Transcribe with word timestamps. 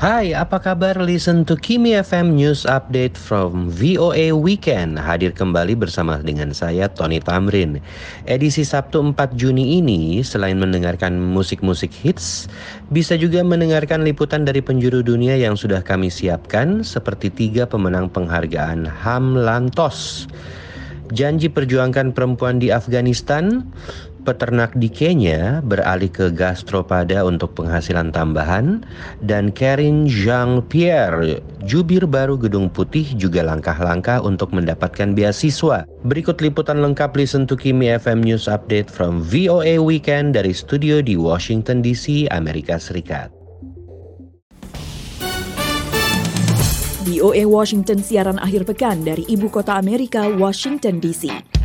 Hai, 0.00 0.32
apa 0.32 0.56
kabar? 0.56 0.96
Listen 0.96 1.44
to 1.44 1.52
Kimi 1.60 1.92
FM 1.92 2.32
News 2.32 2.64
Update 2.64 3.20
from 3.20 3.68
VOA 3.68 4.32
Weekend. 4.32 4.96
Hadir 4.96 5.28
kembali 5.28 5.76
bersama 5.76 6.16
dengan 6.24 6.56
saya 6.56 6.88
Tony 6.88 7.20
Tamrin. 7.20 7.84
Edisi 8.24 8.64
Sabtu 8.64 9.04
4 9.04 9.36
Juni 9.36 9.76
ini 9.76 10.24
selain 10.24 10.56
mendengarkan 10.56 11.20
musik-musik 11.20 11.92
hits, 11.92 12.48
bisa 12.88 13.12
juga 13.12 13.44
mendengarkan 13.44 14.00
liputan 14.00 14.48
dari 14.48 14.64
penjuru 14.64 15.04
dunia 15.04 15.36
yang 15.36 15.52
sudah 15.52 15.84
kami 15.84 16.08
siapkan 16.08 16.80
seperti 16.80 17.28
tiga 17.28 17.68
pemenang 17.68 18.08
penghargaan 18.08 18.88
HAM 18.88 19.36
Lantos. 19.36 20.24
Janji 21.12 21.52
perjuangkan 21.52 22.16
perempuan 22.16 22.56
di 22.56 22.72
Afghanistan, 22.72 23.68
peternak 24.22 24.76
di 24.76 24.86
Kenya 24.86 25.64
beralih 25.64 26.12
ke 26.12 26.28
gastropada 26.30 27.24
untuk 27.24 27.56
penghasilan 27.56 28.12
tambahan 28.12 28.84
dan 29.24 29.48
Karin 29.50 30.06
Jean-Pierre, 30.06 31.40
jubir 31.64 32.04
baru 32.04 32.36
Gedung 32.36 32.68
Putih 32.68 33.04
juga 33.16 33.40
langkah-langkah 33.42 34.20
untuk 34.20 34.52
mendapatkan 34.52 35.16
beasiswa. 35.16 35.88
Berikut 36.04 36.38
liputan 36.44 36.84
lengkap 36.84 37.16
Listen 37.16 37.44
to 37.48 37.56
Kimi 37.56 37.88
FM 37.90 38.24
News 38.24 38.48
Update 38.48 38.88
from 38.88 39.24
VOA 39.24 39.80
Weekend 39.80 40.36
dari 40.36 40.52
studio 40.52 41.00
di 41.00 41.16
Washington 41.16 41.80
DC, 41.80 42.28
Amerika 42.30 42.76
Serikat. 42.80 43.32
VOA 47.10 47.42
Washington 47.42 47.98
siaran 48.00 48.38
akhir 48.38 48.64
pekan 48.64 49.02
dari 49.02 49.26
ibu 49.26 49.50
kota 49.50 49.74
Amerika, 49.74 50.30
Washington 50.30 51.02
DC. 51.02 51.59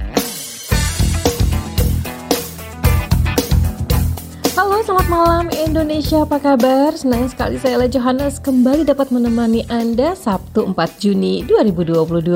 Selamat 5.05 5.21
malam 5.21 5.47
Indonesia, 5.53 6.25
apa 6.25 6.41
kabar? 6.41 6.89
Senang 6.97 7.29
sekali 7.29 7.61
saya 7.61 7.77
Le 7.77 7.85
Johannes 7.85 8.41
kembali 8.41 8.89
dapat 8.89 9.13
menemani 9.13 9.61
Anda 9.69 10.17
Sabtu 10.17 10.65
4 10.73 10.97
Juni 10.97 11.45
2022. 11.45 12.33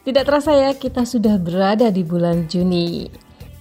Tidak 0.00 0.24
terasa 0.24 0.56
ya, 0.56 0.72
kita 0.72 1.04
sudah 1.04 1.36
berada 1.36 1.92
di 1.92 2.00
bulan 2.08 2.48
Juni. 2.48 3.12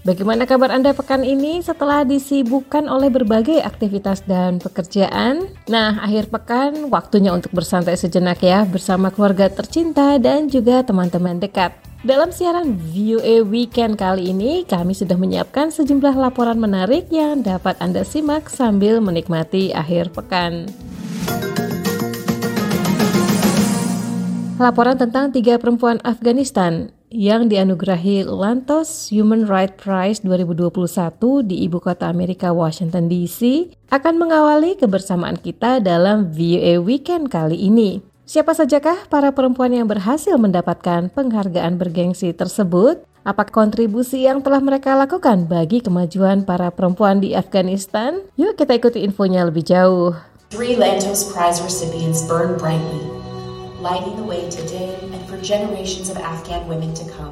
Bagaimana 0.08 0.48
kabar 0.48 0.72
Anda 0.72 0.96
pekan 0.96 1.20
ini 1.28 1.60
setelah 1.60 2.08
disibukkan 2.08 2.88
oleh 2.88 3.12
berbagai 3.12 3.60
aktivitas 3.60 4.24
dan 4.24 4.56
pekerjaan? 4.56 5.52
Nah, 5.68 6.00
akhir 6.00 6.32
pekan 6.32 6.88
waktunya 6.88 7.36
untuk 7.36 7.52
bersantai 7.52 8.00
sejenak 8.00 8.40
ya 8.40 8.64
bersama 8.64 9.12
keluarga 9.12 9.52
tercinta 9.52 10.16
dan 10.16 10.48
juga 10.48 10.80
teman-teman 10.80 11.44
dekat. 11.44 11.76
Dalam 12.08 12.32
siaran 12.32 12.80
VOA 12.88 13.44
Weekend 13.44 14.00
kali 14.00 14.32
ini, 14.32 14.64
kami 14.64 14.96
sudah 14.96 15.20
menyiapkan 15.20 15.76
sejumlah 15.76 16.16
laporan 16.16 16.56
menarik 16.56 17.12
yang 17.12 17.44
dapat 17.44 17.76
Anda 17.84 18.08
simak 18.08 18.48
sambil 18.48 19.04
menikmati 19.04 19.76
akhir 19.76 20.16
pekan. 20.16 20.72
Laporan 24.56 24.96
tentang 24.96 25.36
tiga 25.36 25.60
perempuan 25.60 26.00
Afghanistan 26.08 26.96
yang 27.08 27.48
dianugerahi 27.48 28.28
Lantos 28.28 29.08
Human 29.16 29.48
Rights 29.48 29.80
Prize 29.80 30.20
2021 30.24 31.48
di 31.48 31.64
ibu 31.64 31.80
kota 31.80 32.12
Amerika 32.12 32.52
Washington 32.52 33.08
DC 33.08 33.72
akan 33.88 34.20
mengawali 34.20 34.76
kebersamaan 34.76 35.40
kita 35.40 35.80
dalam 35.80 36.28
VOA 36.36 36.84
Weekend 36.84 37.32
kali 37.32 37.56
ini. 37.56 38.04
Siapa 38.28 38.52
sajakah 38.52 39.08
para 39.08 39.32
perempuan 39.32 39.72
yang 39.72 39.88
berhasil 39.88 40.36
mendapatkan 40.36 41.08
penghargaan 41.16 41.80
bergengsi 41.80 42.36
tersebut? 42.36 43.00
Apa 43.24 43.48
kontribusi 43.48 44.28
yang 44.28 44.44
telah 44.44 44.60
mereka 44.60 44.96
lakukan 44.96 45.48
bagi 45.48 45.80
kemajuan 45.80 46.44
para 46.44 46.68
perempuan 46.72 47.24
di 47.24 47.32
Afghanistan? 47.36 48.20
Yuk 48.36 48.60
kita 48.60 48.76
ikuti 48.76 49.04
infonya 49.04 49.48
lebih 49.48 49.64
jauh. 49.64 50.12
Three 50.48 50.80
Lantos 50.80 51.28
Prize 51.28 51.60
recipients 51.60 52.24
burn 52.24 52.56
brightly, 52.56 53.04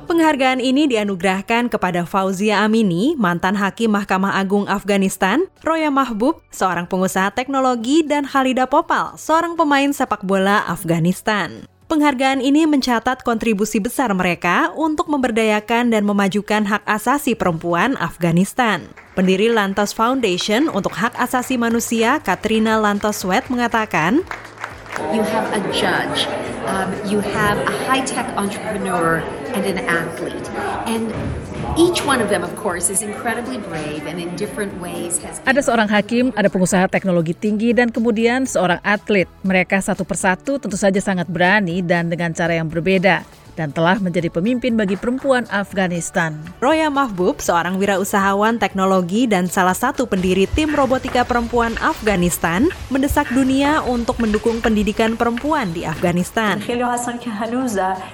Penghargaan 0.05 0.61
ini 0.61 0.85
dianugerahkan 0.85 1.73
kepada 1.73 2.05
Fauzia 2.05 2.61
Amini, 2.61 3.17
mantan 3.17 3.57
hakim 3.57 3.89
Mahkamah 3.89 4.37
Agung 4.37 4.69
Afghanistan, 4.69 5.49
Roya 5.65 5.89
Mahbub, 5.89 6.45
seorang 6.53 6.85
pengusaha 6.85 7.33
teknologi, 7.33 8.05
dan 8.05 8.29
Halida 8.29 8.69
Popal, 8.69 9.17
seorang 9.17 9.57
pemain 9.57 9.89
sepak 9.89 10.21
bola 10.21 10.61
Afghanistan. 10.69 11.65
Penghargaan 11.85 12.41
ini 12.41 12.65
mencatat 12.65 13.21
kontribusi 13.21 13.77
besar 13.77 14.09
mereka 14.13 14.73
untuk 14.73 15.05
memberdayakan 15.05 15.93
dan 15.93 16.01
memajukan 16.01 16.65
hak 16.65 16.81
asasi 16.85 17.37
perempuan 17.37 17.93
Afghanistan. 18.01 18.85
Pendiri 19.13 19.53
Lantos 19.53 19.93
Foundation 19.93 20.65
untuk 20.73 20.97
Hak 20.97 21.13
Asasi 21.15 21.61
Manusia, 21.61 22.19
Katrina 22.25 22.81
Lantos 22.81 23.21
Sweat 23.21 23.47
mengatakan, 23.53 24.25
you 25.13 25.23
have 25.23 25.45
a 25.55 25.61
judge, 25.71 26.27
um, 26.67 26.89
you 27.07 27.19
have 27.19 27.57
a 27.61 27.73
high-tech 27.87 28.25
entrepreneur, 28.35 29.19
and 29.55 29.63
an 29.63 29.79
athlete. 29.87 30.47
And 30.89 31.11
each 31.79 32.03
one 32.03 32.19
of 32.19 32.27
them, 32.27 32.43
of 32.43 32.51
course, 32.59 32.91
is 32.91 33.01
incredibly 33.01 33.57
brave 33.57 34.03
and 34.07 34.19
in 34.19 34.35
different 34.35 34.75
ways 34.83 35.19
has... 35.23 35.39
Ada 35.47 35.63
seorang 35.63 35.87
hakim, 35.87 36.35
ada 36.35 36.51
pengusaha 36.51 36.91
teknologi 36.91 37.31
tinggi, 37.35 37.71
dan 37.71 37.89
kemudian 37.89 38.43
seorang 38.43 38.83
atlet. 38.83 39.31
Mereka 39.47 39.79
satu 39.79 40.03
persatu 40.03 40.59
tentu 40.59 40.75
saja 40.75 40.99
sangat 40.99 41.31
berani 41.31 41.79
dan 41.79 42.11
dengan 42.11 42.35
cara 42.35 42.55
yang 42.55 42.67
berbeda 42.67 43.44
dan 43.55 43.71
telah 43.71 43.97
menjadi 43.99 44.27
pemimpin 44.29 44.75
bagi 44.75 44.99
perempuan 44.99 45.47
Afghanistan. 45.49 46.35
Roya 46.59 46.91
Mahbub, 46.91 47.39
seorang 47.39 47.79
wirausahawan 47.79 48.59
teknologi 48.59 49.25
dan 49.25 49.47
salah 49.47 49.75
satu 49.75 50.05
pendiri 50.05 50.45
tim 50.53 50.75
robotika 50.75 51.23
perempuan 51.23 51.73
Afghanistan, 51.79 52.67
mendesak 52.91 53.27
dunia 53.31 53.81
untuk 53.87 54.19
mendukung 54.21 54.59
pendidikan 54.59 55.15
perempuan 55.15 55.71
di 55.71 55.87
Afghanistan. 55.87 56.59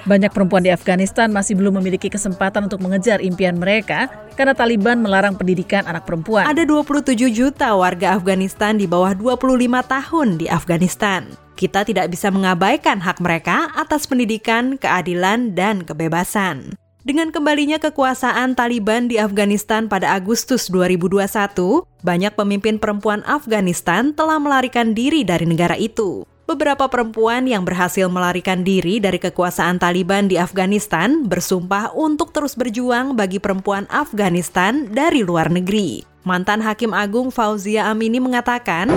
Banyak 0.06 0.32
perempuan 0.32 0.64
di 0.64 0.72
Afghanistan 0.72 1.34
masih 1.34 1.58
belum 1.58 1.82
memiliki 1.82 2.08
kesempatan 2.08 2.70
untuk 2.70 2.80
mengejar 2.80 3.20
impian 3.20 3.58
mereka 3.58 4.08
karena 4.38 4.56
Taliban 4.56 5.02
melarang 5.04 5.36
pendidikan 5.36 5.84
anak 5.90 6.08
perempuan. 6.08 6.48
Ada 6.48 6.64
27 6.64 7.18
juta 7.30 7.74
warga 7.76 8.16
Afghanistan 8.16 8.78
di 8.78 8.88
bawah 8.88 9.12
25 9.18 9.42
tahun 9.86 10.28
di 10.40 10.48
Afghanistan. 10.48 11.51
Kita 11.62 11.86
tidak 11.86 12.10
bisa 12.10 12.34
mengabaikan 12.34 13.06
hak 13.06 13.22
mereka 13.22 13.70
atas 13.78 14.10
pendidikan, 14.10 14.82
keadilan, 14.82 15.54
dan 15.54 15.86
kebebasan. 15.86 16.74
Dengan 17.06 17.30
kembalinya 17.30 17.78
kekuasaan 17.78 18.58
Taliban 18.58 19.06
di 19.06 19.22
Afghanistan 19.22 19.86
pada 19.86 20.18
Agustus 20.18 20.74
2021, 20.74 21.86
banyak 22.02 22.34
pemimpin 22.34 22.82
perempuan 22.82 23.22
Afghanistan 23.30 24.10
telah 24.10 24.42
melarikan 24.42 24.98
diri 24.98 25.22
dari 25.22 25.46
negara 25.46 25.78
itu. 25.78 26.26
Beberapa 26.52 26.92
perempuan 26.92 27.48
yang 27.48 27.64
berhasil 27.64 28.12
melarikan 28.12 28.68
diri 28.68 29.00
dari 29.00 29.24
kekuasaan 29.24 29.80
Taliban 29.80 30.28
di 30.28 30.36
Afghanistan 30.36 31.24
bersumpah 31.24 31.96
untuk 31.96 32.36
terus 32.36 32.60
berjuang 32.60 33.16
bagi 33.16 33.40
perempuan 33.40 33.88
Afghanistan 33.88 34.84
dari 34.92 35.24
luar 35.24 35.48
negeri. 35.48 36.04
Mantan 36.28 36.60
Hakim 36.60 36.92
Agung 36.92 37.32
Fauzia 37.32 37.88
Amini 37.88 38.20
mengatakan, 38.20 38.92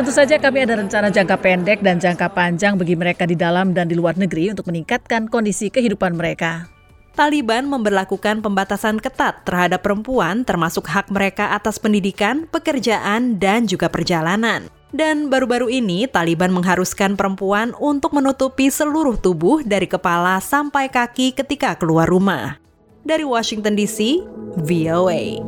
Tentu 0.00 0.12
saja 0.16 0.40
kami 0.40 0.64
ada 0.64 0.80
rencana 0.80 1.12
jangka 1.12 1.36
pendek 1.36 1.84
dan 1.84 2.00
jangka 2.00 2.32
panjang 2.32 2.80
bagi 2.80 2.96
mereka 2.96 3.28
di 3.28 3.36
dalam 3.36 3.76
dan 3.76 3.84
di 3.84 4.00
luar 4.00 4.16
negeri 4.16 4.56
untuk 4.56 4.72
meningkatkan 4.72 5.28
kondisi 5.28 5.68
kehidupan 5.68 6.16
mereka. 6.16 6.75
Taliban 7.16 7.64
memberlakukan 7.64 8.44
pembatasan 8.44 9.00
ketat 9.00 9.40
terhadap 9.48 9.80
perempuan 9.80 10.44
termasuk 10.44 10.84
hak 10.84 11.08
mereka 11.08 11.56
atas 11.56 11.80
pendidikan, 11.80 12.44
pekerjaan, 12.44 13.40
dan 13.40 13.64
juga 13.64 13.88
perjalanan. 13.88 14.68
Dan 14.92 15.32
baru-baru 15.32 15.72
ini 15.72 16.04
Taliban 16.04 16.52
mengharuskan 16.52 17.16
perempuan 17.16 17.72
untuk 17.80 18.12
menutupi 18.12 18.68
seluruh 18.68 19.16
tubuh 19.16 19.64
dari 19.64 19.88
kepala 19.88 20.44
sampai 20.44 20.92
kaki 20.92 21.32
ketika 21.32 21.72
keluar 21.80 22.04
rumah. 22.04 22.60
Dari 23.00 23.24
Washington 23.24 23.80
DC, 23.80 24.20
VOA. 24.60 25.40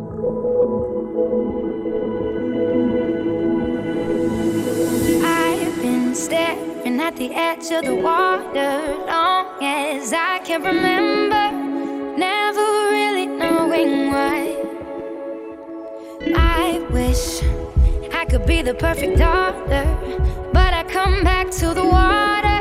staring 6.19 6.68
at 7.09 7.17
the 7.17 7.33
edge 7.33 7.71
of 7.71 7.87
the 7.87 7.95
water 7.95 8.73
long 9.07 9.47
as 9.63 10.13
I 10.13 10.41
can 10.41 10.63
remember, 10.63 11.45
never 12.19 12.67
really 12.97 13.27
knowing 13.27 14.11
why. 14.13 14.55
I 16.37 16.87
wish 16.91 17.43
I 18.13 18.27
could 18.27 18.45
be 18.45 18.61
the 18.61 18.75
perfect 18.75 19.17
daughter, 19.17 19.85
but 20.53 20.75
I 20.75 20.85
come 20.85 21.25
back 21.25 21.51
to 21.53 21.73
the 21.73 21.83
water 21.83 22.61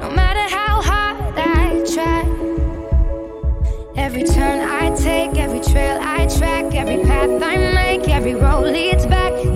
no 0.00 0.10
matter 0.10 0.44
how 0.52 0.82
hard 0.82 1.38
I 1.38 1.84
try. 1.94 2.22
Every 3.94 4.24
turn 4.24 4.58
I 4.82 4.92
take, 4.96 5.38
every 5.38 5.60
trail 5.60 6.00
I 6.02 6.26
track, 6.36 6.74
every 6.74 7.00
path 7.04 7.40
I 7.40 7.56
make, 7.58 8.08
every 8.08 8.34
road 8.34 8.72
leads 8.72 9.06
back 9.06 9.53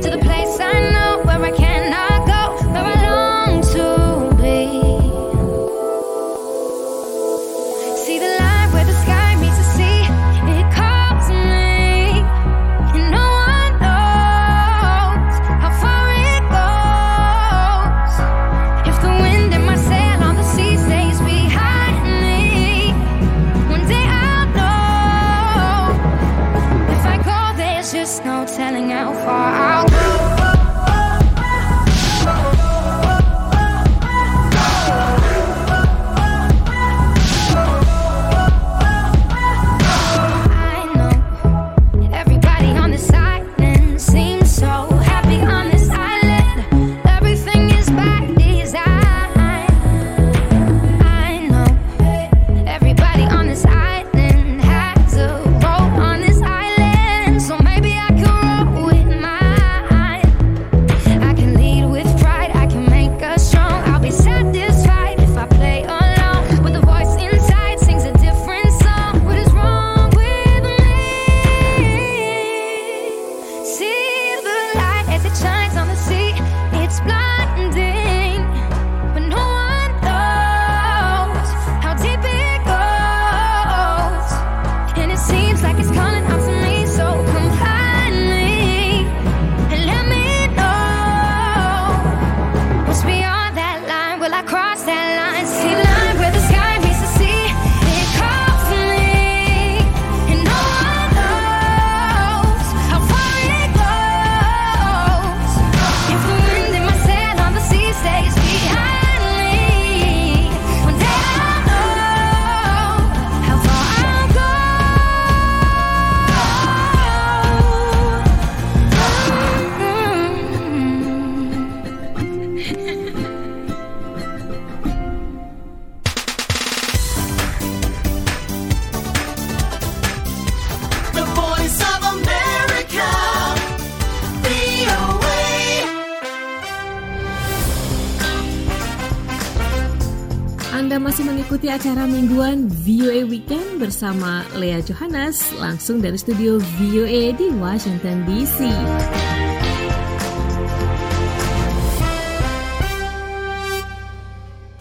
mengikuti 141.59 141.91
acara 141.91 142.07
mingguan 142.07 142.71
VOA 142.71 143.27
Weekend 143.27 143.83
bersama 143.83 144.47
Lea 144.55 144.79
Johannes 144.79 145.43
langsung 145.59 145.99
dari 145.99 146.15
studio 146.15 146.63
VOA 146.79 147.35
di 147.35 147.51
Washington 147.51 148.23
DC. 148.31 148.63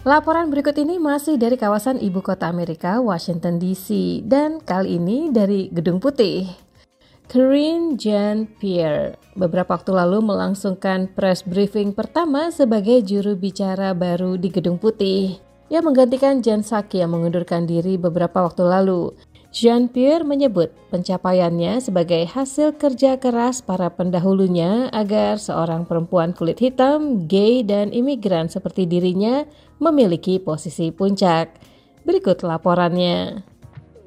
Laporan 0.06 0.54
berikut 0.54 0.78
ini 0.78 1.02
masih 1.02 1.34
dari 1.34 1.58
kawasan 1.58 1.98
ibu 1.98 2.22
kota 2.22 2.46
Amerika, 2.46 3.02
Washington 3.02 3.58
DC, 3.58 4.22
dan 4.22 4.62
kali 4.62 5.02
ini 5.02 5.34
dari 5.34 5.66
Gedung 5.74 5.98
Putih. 5.98 6.46
Karine 7.26 7.98
Jean-Pierre 7.98 9.18
beberapa 9.34 9.74
waktu 9.74 9.98
lalu 9.98 10.22
melangsungkan 10.22 11.10
press 11.10 11.42
briefing 11.42 11.90
pertama 11.90 12.54
sebagai 12.54 13.02
juru 13.02 13.34
bicara 13.34 13.98
baru 13.98 14.38
di 14.38 14.46
Gedung 14.46 14.78
Putih 14.78 15.47
yang 15.68 15.84
menggantikan 15.84 16.40
Jen 16.40 16.64
Psaki 16.64 17.00
yang 17.04 17.12
mengundurkan 17.12 17.68
diri 17.68 18.00
beberapa 18.00 18.44
waktu 18.44 18.64
lalu. 18.64 19.12
Jean-Pierre 19.48 20.28
menyebut 20.28 20.68
pencapaiannya 20.92 21.80
sebagai 21.80 22.28
hasil 22.28 22.76
kerja 22.76 23.16
keras 23.16 23.64
para 23.64 23.88
pendahulunya 23.88 24.92
agar 24.92 25.40
seorang 25.40 25.88
perempuan 25.88 26.36
kulit 26.36 26.60
hitam, 26.60 27.24
gay, 27.24 27.64
dan 27.64 27.88
imigran 27.88 28.52
seperti 28.52 28.84
dirinya 28.84 29.48
memiliki 29.80 30.36
posisi 30.36 30.92
puncak. 30.92 31.48
Berikut 32.04 32.44
laporannya. 32.44 33.40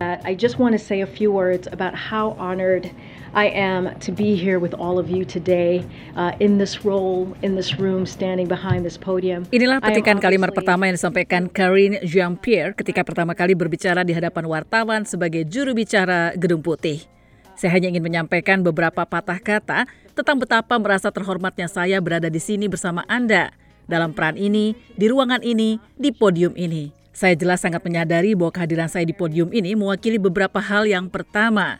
Uh, 0.01 0.17
I 0.25 0.37
just 0.37 0.61
want 0.61 0.73
to 0.73 0.81
say 0.81 1.01
a 1.01 1.09
few 1.09 1.33
words 1.33 1.69
about 1.69 1.93
how 1.93 2.37
honored 2.37 2.89
I 3.31 3.47
am 3.55 3.95
to 4.03 4.11
be 4.11 4.35
here 4.35 4.59
with 4.59 4.75
all 4.75 4.99
of 4.99 5.07
you 5.07 5.23
today 5.23 5.87
uh, 6.19 6.35
in 6.43 6.59
this 6.59 6.83
role, 6.83 7.31
in 7.39 7.55
this 7.55 7.79
room, 7.79 8.03
standing 8.03 8.51
behind 8.51 8.83
this 8.83 8.99
podium. 8.99 9.47
Inilah 9.55 9.79
petikan 9.79 10.19
kalimat 10.19 10.51
pertama 10.51 10.91
yang 10.91 10.99
disampaikan 10.99 11.47
Karine 11.47 12.03
Jean-Pierre 12.03 12.75
ketika 12.75 13.07
pertama 13.07 13.31
kali 13.31 13.55
berbicara 13.55 14.03
di 14.03 14.11
hadapan 14.11 14.51
wartawan 14.51 15.07
sebagai 15.07 15.47
juru 15.47 15.71
bicara 15.71 16.35
Gedung 16.35 16.59
Putih. 16.59 17.07
Saya 17.55 17.71
hanya 17.79 17.95
ingin 17.95 18.03
menyampaikan 18.03 18.59
beberapa 18.59 19.07
patah 19.07 19.39
kata 19.39 19.87
tentang 20.11 20.35
betapa 20.35 20.75
merasa 20.75 21.07
terhormatnya 21.07 21.71
saya 21.71 22.03
berada 22.03 22.27
di 22.27 22.39
sini 22.43 22.67
bersama 22.67 23.07
Anda 23.07 23.55
dalam 23.87 24.11
peran 24.11 24.35
ini, 24.35 24.75
di 24.99 25.07
ruangan 25.07 25.39
ini, 25.39 25.79
di 25.95 26.11
podium 26.11 26.51
ini. 26.59 26.91
Saya 27.15 27.39
jelas 27.39 27.63
sangat 27.63 27.79
menyadari 27.87 28.35
bahwa 28.35 28.51
kehadiran 28.51 28.91
saya 28.91 29.07
di 29.07 29.15
podium 29.15 29.55
ini 29.55 29.71
mewakili 29.71 30.19
beberapa 30.19 30.59
hal 30.59 30.83
yang 30.83 31.07
pertama. 31.07 31.79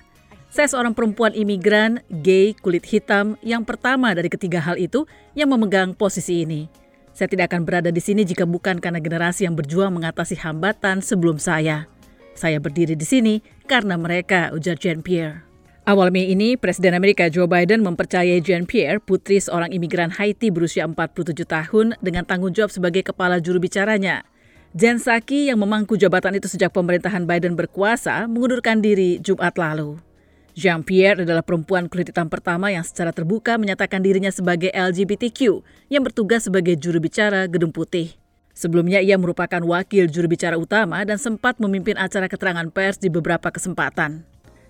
Saya 0.52 0.68
seorang 0.68 0.92
perempuan 0.92 1.32
imigran, 1.32 2.04
gay, 2.12 2.52
kulit 2.52 2.84
hitam 2.84 3.40
yang 3.40 3.64
pertama 3.64 4.12
dari 4.12 4.28
ketiga 4.28 4.60
hal 4.60 4.76
itu 4.76 5.08
yang 5.32 5.48
memegang 5.48 5.96
posisi 5.96 6.44
ini. 6.44 6.68
Saya 7.16 7.32
tidak 7.32 7.56
akan 7.56 7.64
berada 7.64 7.88
di 7.88 8.04
sini 8.04 8.28
jika 8.28 8.44
bukan 8.44 8.84
karena 8.84 9.00
generasi 9.00 9.48
yang 9.48 9.56
berjuang 9.56 9.96
mengatasi 9.96 10.36
hambatan 10.44 11.00
sebelum 11.00 11.40
saya. 11.40 11.88
Saya 12.36 12.60
berdiri 12.60 13.00
di 13.00 13.08
sini 13.08 13.40
karena 13.64 13.96
mereka, 13.96 14.52
ujar 14.52 14.76
Jean-Pierre. 14.76 15.48
Awal 15.88 16.12
Mei 16.12 16.28
ini, 16.36 16.60
Presiden 16.60 17.00
Amerika 17.00 17.32
Joe 17.32 17.48
Biden 17.48 17.80
mempercayai 17.88 18.44
Jean-Pierre, 18.44 19.00
putri 19.00 19.40
seorang 19.40 19.72
imigran 19.72 20.12
Haiti 20.12 20.52
berusia 20.52 20.84
47 20.84 21.48
tahun, 21.48 21.96
dengan 22.04 22.28
tanggung 22.28 22.52
jawab 22.52 22.76
sebagai 22.76 23.08
kepala 23.08 23.40
juru 23.40 23.64
bicaranya. 23.64 24.28
Jen 24.76 25.00
Psaki 25.00 25.48
yang 25.48 25.64
memangku 25.64 25.96
jabatan 25.96 26.36
itu 26.36 26.52
sejak 26.52 26.76
pemerintahan 26.76 27.24
Biden 27.24 27.56
berkuasa 27.56 28.28
mengundurkan 28.28 28.84
diri 28.84 29.16
Jumat 29.24 29.56
lalu. 29.56 30.11
Jean-Pierre 30.52 31.24
adalah 31.24 31.44
perempuan 31.44 31.88
kulit 31.88 32.12
hitam 32.12 32.28
pertama 32.28 32.68
yang 32.68 32.84
secara 32.84 33.16
terbuka 33.16 33.56
menyatakan 33.56 34.04
dirinya 34.04 34.30
sebagai 34.30 34.68
LGBTQ 34.76 35.64
yang 35.88 36.04
bertugas 36.04 36.48
sebagai 36.48 36.76
juru 36.76 37.00
bicara 37.00 37.48
Gedung 37.48 37.72
Putih. 37.72 38.16
Sebelumnya 38.52 39.00
ia 39.00 39.16
merupakan 39.16 39.64
wakil 39.64 40.12
juru 40.12 40.28
bicara 40.28 40.60
utama 40.60 41.02
dan 41.08 41.16
sempat 41.16 41.58
memimpin 41.58 41.96
acara 41.96 42.28
keterangan 42.28 42.68
pers 42.68 43.00
di 43.00 43.08
beberapa 43.08 43.48
kesempatan. 43.48 44.28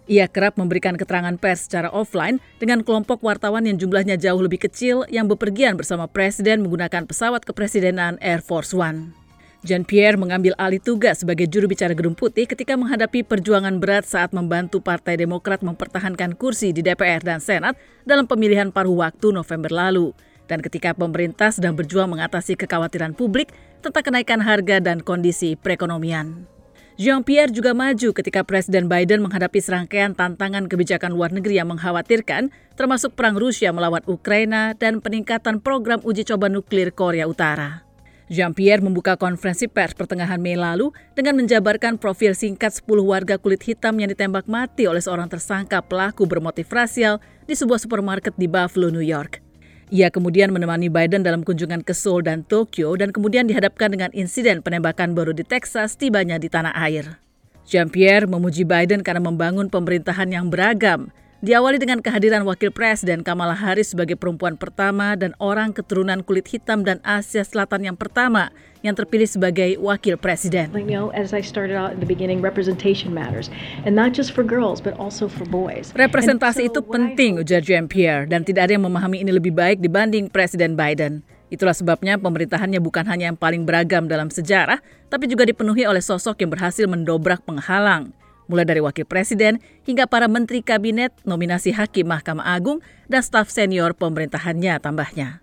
Ia 0.10 0.30
kerap 0.30 0.58
memberikan 0.58 0.98
keterangan 0.98 1.34
pers 1.38 1.66
secara 1.66 1.90
offline 1.90 2.42
dengan 2.58 2.86
kelompok 2.86 3.22
wartawan 3.26 3.66
yang 3.66 3.78
jumlahnya 3.78 4.18
jauh 4.18 4.42
lebih 4.42 4.62
kecil 4.62 5.06
yang 5.10 5.26
bepergian 5.30 5.78
bersama 5.78 6.06
presiden 6.06 6.66
menggunakan 6.66 7.06
pesawat 7.10 7.42
kepresidenan 7.46 8.22
Air 8.22 8.42
Force 8.42 8.74
One. 8.74 9.21
Jean-Pierre 9.62 10.18
mengambil 10.18 10.58
alih 10.58 10.82
tugas 10.82 11.22
sebagai 11.22 11.46
juru 11.46 11.70
bicara 11.70 11.94
Gedung 11.94 12.18
Putih 12.18 12.50
ketika 12.50 12.74
menghadapi 12.74 13.22
perjuangan 13.22 13.77
berat 13.77 14.10
saat 14.10 14.34
membantu 14.34 14.82
Partai 14.82 15.22
Demokrat 15.22 15.62
mempertahankan 15.62 16.34
kursi 16.34 16.74
di 16.74 16.82
DPR 16.82 17.22
dan 17.22 17.38
Senat 17.38 17.77
dalam 18.01 18.25
pemilihan 18.25 18.74
paruh 18.74 18.98
waktu 18.98 19.30
November 19.30 19.70
lalu. 19.70 20.18
Dan 20.50 20.65
ketika 20.65 20.98
pemerintah 20.98 21.53
sedang 21.53 21.77
berjuang 21.77 22.10
mengatasi 22.10 22.58
kekhawatiran 22.58 23.13
publik 23.13 23.53
tentang 23.86 24.01
kenaikan 24.01 24.41
harga 24.41 24.82
dan 24.82 24.98
kondisi 24.98 25.53
perekonomian. 25.53 26.50
Jean-Pierre 26.98 27.53
juga 27.53 27.77
maju 27.77 28.18
ketika 28.18 28.41
Presiden 28.41 28.89
Biden 28.89 29.22
menghadapi 29.22 29.62
serangkaian 29.62 30.18
tantangan 30.18 30.65
kebijakan 30.65 31.13
luar 31.13 31.30
negeri 31.30 31.62
yang 31.62 31.70
mengkhawatirkan, 31.70 32.50
termasuk 32.74 33.13
perang 33.13 33.38
Rusia 33.38 33.70
melawan 33.70 34.01
Ukraina 34.10 34.74
dan 34.74 35.06
peningkatan 35.06 35.62
program 35.62 36.01
uji 36.01 36.25
coba 36.25 36.50
nuklir 36.50 36.89
Korea 36.98 37.30
Utara. 37.30 37.90
Jean-Pierre 38.32 38.80
membuka 38.80 39.20
konferensi 39.20 39.68
pers 39.68 39.92
pertengahan 39.92 40.40
Mei 40.40 40.56
lalu 40.56 40.96
dengan 41.20 41.36
menjabarkan 41.36 42.00
profil 42.00 42.32
singkat 42.32 42.72
10 42.72 42.88
warga 43.04 43.36
kulit 43.36 43.60
hitam 43.68 44.00
yang 44.00 44.08
ditembak 44.08 44.48
mati 44.48 44.88
oleh 44.88 45.04
seorang 45.04 45.28
tersangka 45.28 45.84
pelaku 45.84 46.24
bermotif 46.24 46.72
rasial 46.72 47.20
di 47.44 47.60
sebuah 47.60 47.84
supermarket 47.84 48.32
di 48.40 48.48
Buffalo, 48.48 48.88
New 48.88 49.04
York. 49.04 49.44
Ia 49.92 50.08
kemudian 50.08 50.56
menemani 50.56 50.88
Biden 50.88 51.28
dalam 51.28 51.44
kunjungan 51.44 51.84
ke 51.84 51.92
Seoul 51.92 52.24
dan 52.24 52.48
Tokyo 52.48 52.96
dan 52.96 53.12
kemudian 53.12 53.52
dihadapkan 53.52 53.92
dengan 53.92 54.08
insiden 54.16 54.64
penembakan 54.64 55.12
baru 55.12 55.36
di 55.36 55.44
Texas 55.44 56.00
tibanya 56.00 56.40
di 56.40 56.48
tanah 56.48 56.72
air. 56.72 57.20
Jean-Pierre 57.68 58.32
memuji 58.32 58.64
Biden 58.64 59.04
karena 59.04 59.20
membangun 59.28 59.68
pemerintahan 59.68 60.32
yang 60.32 60.48
beragam, 60.48 61.12
Diawali 61.41 61.81
dengan 61.81 62.05
kehadiran 62.05 62.45
Wakil 62.45 62.69
Presiden 62.69 63.25
Kamala 63.25 63.57
Harris 63.57 63.98
sebagai 63.98 64.13
perempuan 64.13 64.62
pertama 64.62 65.17
dan 65.17 65.33
orang 65.41 65.74
keturunan 65.74 66.21
kulit 66.21 66.45
hitam 66.45 66.86
dan 66.86 67.01
Asia 67.01 67.41
Selatan 67.41 67.81
yang 67.81 67.98
pertama 67.98 68.53
yang 68.86 68.93
terpilih 68.93 69.25
sebagai 69.25 69.74
Wakil 69.81 70.21
Presiden. 70.21 70.69
Like, 70.69 70.86
you 70.86 70.93
know, 70.93 71.10
as 71.17 71.33
I 71.33 71.41
started 71.41 71.74
out 71.74 71.98
in 71.98 72.00
the 72.01 72.05
beginning, 72.05 72.45
representation 72.45 73.10
matters, 73.10 73.50
and 73.89 73.98
not 73.98 74.13
just 74.13 74.38
for 74.38 74.45
girls, 74.45 74.86
but 74.86 74.93
also 75.01 75.25
for 75.25 75.50
boys. 75.50 75.89
Representasi 75.98 76.69
itu 76.69 76.86
penting, 76.86 77.41
ujar 77.41 77.65
Jean 77.65 77.89
Pierre, 77.89 78.29
dan 78.29 78.45
tidak 78.45 78.69
ada 78.69 78.77
yang 78.77 78.86
memahami 78.86 79.25
ini 79.25 79.33
lebih 79.33 79.57
baik 79.57 79.81
dibanding 79.81 80.29
Presiden 80.29 80.77
Biden. 80.77 81.25
Itulah 81.50 81.74
sebabnya 81.74 82.21
pemerintahannya 82.21 82.77
bukan 82.77 83.10
hanya 83.10 83.33
yang 83.33 83.39
paling 83.41 83.65
beragam 83.65 84.05
dalam 84.05 84.29
sejarah, 84.29 84.77
tapi 85.10 85.25
juga 85.25 85.50
dipenuhi 85.50 85.89
oleh 85.89 86.05
sosok 86.05 86.38
yang 86.45 86.53
berhasil 86.53 86.86
mendobrak 86.86 87.41
penghalang. 87.50 88.13
Mulai 88.51 88.67
dari 88.67 88.84
wakil 88.84 89.08
presiden 89.08 89.63
hingga 89.88 90.12
para 90.12 90.27
menteri 90.27 90.60
kabinet, 90.60 91.15
nominasi 91.24 91.72
hakim 91.72 92.12
Mahkamah 92.12 92.51
Agung, 92.51 92.84
dan 93.08 93.24
staf 93.24 93.48
senior 93.48 93.96
pemerintahannya 93.96 94.75
tambahnya. 94.84 95.39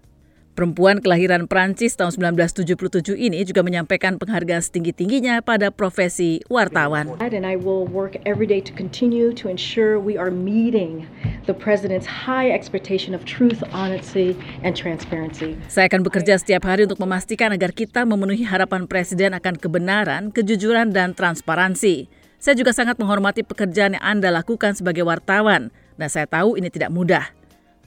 Perempuan 0.58 0.98
kelahiran 0.98 1.46
Prancis 1.46 1.94
tahun 1.94 2.34
1977 2.34 3.14
ini 3.14 3.46
juga 3.46 3.62
menyampaikan 3.62 4.18
penghargaan 4.18 4.58
setinggi-tingginya 4.58 5.38
pada 5.38 5.70
profesi 5.70 6.42
wartawan. 6.50 7.14
And 7.22 7.46
I 7.46 7.54
will 7.54 7.86
work 7.86 8.18
every 8.26 8.42
day 8.42 8.58
to 8.66 8.74
continue 8.74 9.30
to 9.38 9.46
ensure 9.46 10.02
we 10.02 10.18
are 10.18 10.34
meeting 10.34 11.06
the 11.46 11.54
president's 11.54 12.10
high 12.10 12.50
expectation 12.50 13.14
of 13.14 13.22
truth, 13.22 13.62
honesty, 13.70 14.34
and 14.66 14.74
transparency. 14.74 15.54
Saya 15.70 15.86
akan 15.86 16.02
bekerja 16.02 16.42
setiap 16.42 16.66
hari 16.66 16.90
untuk 16.90 16.98
memastikan 16.98 17.54
agar 17.54 17.70
kita 17.70 18.02
memenuhi 18.02 18.42
harapan 18.42 18.90
Presiden 18.90 19.38
akan 19.38 19.54
kebenaran, 19.56 20.34
kejujuran, 20.34 20.90
dan 20.90 21.14
transparansi. 21.14 22.17
Saya 22.38 22.54
juga 22.54 22.71
sangat 22.71 22.95
menghormati 23.02 23.42
pekerjaan 23.42 23.99
yang 23.99 24.04
Anda 24.07 24.30
lakukan 24.30 24.78
sebagai 24.78 25.02
wartawan, 25.02 25.75
dan 25.99 26.07
saya 26.07 26.30
tahu 26.30 26.54
ini 26.54 26.71
tidak 26.71 26.95
mudah. 26.95 27.26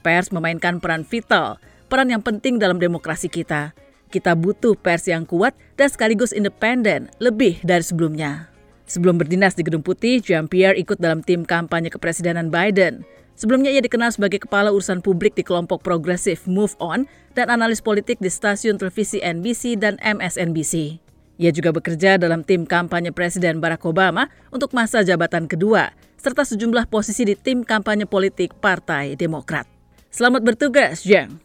Pers 0.04 0.28
memainkan 0.28 0.76
peran 0.76 1.08
vital, 1.08 1.56
peran 1.88 2.12
yang 2.12 2.20
penting 2.20 2.60
dalam 2.60 2.76
demokrasi 2.76 3.32
kita. 3.32 3.72
Kita 4.12 4.36
butuh 4.36 4.76
pers 4.76 5.08
yang 5.08 5.24
kuat 5.24 5.56
dan 5.80 5.88
sekaligus 5.88 6.36
independen, 6.36 7.08
lebih 7.16 7.64
dari 7.64 7.80
sebelumnya. 7.80 8.52
Sebelum 8.84 9.16
berdinas 9.16 9.56
di 9.56 9.64
Gedung 9.64 9.80
Putih, 9.80 10.20
Jean-Pierre 10.20 10.76
ikut 10.76 11.00
dalam 11.00 11.24
tim 11.24 11.48
kampanye 11.48 11.88
kepresidenan 11.88 12.52
Biden. 12.52 13.08
Sebelumnya 13.32 13.72
ia 13.72 13.80
dikenal 13.80 14.12
sebagai 14.12 14.44
kepala 14.44 14.68
urusan 14.68 15.00
publik 15.00 15.32
di 15.32 15.40
kelompok 15.40 15.80
progresif 15.80 16.44
Move 16.44 16.76
On 16.76 17.08
dan 17.32 17.48
analis 17.48 17.80
politik 17.80 18.20
di 18.20 18.28
stasiun 18.28 18.76
televisi 18.76 19.16
NBC 19.24 19.80
dan 19.80 19.96
MSNBC. 20.04 21.00
Ia 21.40 21.48
juga 21.48 21.72
bekerja 21.72 22.20
dalam 22.20 22.44
tim 22.44 22.68
kampanye 22.68 23.08
Presiden 23.08 23.56
Barack 23.56 23.88
Obama 23.88 24.28
untuk 24.52 24.76
masa 24.76 25.00
jabatan 25.00 25.48
kedua, 25.48 25.96
serta 26.20 26.44
sejumlah 26.44 26.92
posisi 26.92 27.24
di 27.24 27.32
tim 27.32 27.64
kampanye 27.64 28.04
politik 28.04 28.52
Partai 28.60 29.16
Demokrat. 29.16 29.64
Selamat 30.12 30.44
bertugas, 30.44 31.00
Jean. 31.08 31.40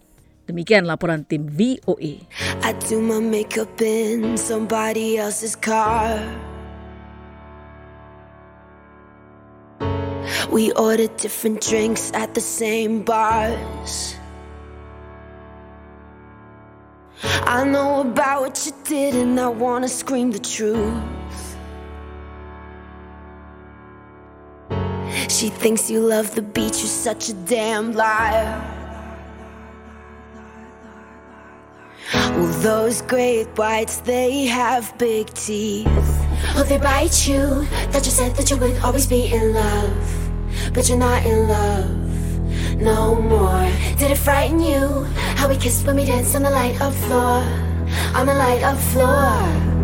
Demikian 0.48 0.84
laporan 0.88 1.24
tim 1.24 1.48
E. 1.48 1.80
VOA. 1.80 2.24
I 2.64 2.72
do 2.92 3.00
my 3.00 3.20
makeup 3.20 3.80
in 3.80 4.36
somebody 4.36 5.16
else's 5.16 5.56
car. 5.56 6.20
We 10.52 10.72
order 10.76 11.08
different 11.20 11.64
drinks 11.64 12.12
at 12.16 12.36
the 12.36 12.44
same 12.44 13.04
bars. 13.04 14.16
I 17.24 17.64
know 17.66 18.02
about 18.02 18.42
what 18.42 18.66
you 18.66 18.74
did, 18.84 19.16
and 19.16 19.40
I 19.40 19.48
wanna 19.48 19.88
scream 19.88 20.32
the 20.32 20.40
truth. 20.40 20.94
She 25.30 25.50
thinks 25.50 25.90
you 25.90 26.02
love 26.02 26.36
the 26.36 26.42
beach, 26.42 26.80
you're 26.80 26.88
such 26.88 27.30
a 27.30 27.34
damn 27.34 27.94
liar. 27.94 28.62
Well, 32.14 32.54
those 32.62 33.02
great 33.02 33.48
whites, 33.58 33.98
they 33.98 34.46
have 34.46 34.96
big 34.98 35.34
teeth. 35.34 35.88
Oh, 36.56 36.66
they 36.68 36.78
bite 36.78 37.28
you. 37.28 37.66
That 37.92 38.06
you 38.06 38.12
said 38.12 38.36
that 38.36 38.50
you 38.50 38.58
would 38.58 38.78
always 38.84 39.08
be 39.08 39.34
in 39.34 39.54
love. 39.54 40.30
But 40.74 40.88
you're 40.88 40.98
not 40.98 41.26
in 41.26 41.48
love 41.48 42.07
no 42.80 43.16
more. 43.22 43.64
Did 43.98 44.12
it 44.12 44.18
frighten 44.18 44.60
you? 44.60 45.04
How 45.36 45.48
we 45.48 45.58
kissed 45.58 45.86
when 45.86 45.96
we 45.96 46.06
danced 46.06 46.36
on 46.36 46.44
the 46.44 46.50
light 46.50 46.80
of 46.82 46.96
floor. 47.06 47.44
On 48.16 48.26
the 48.26 48.34
light 48.34 48.64
of 48.64 48.82
floor. 48.92 49.77